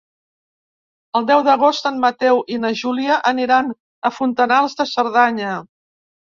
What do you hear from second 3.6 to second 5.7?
a Fontanals de Cerdanya.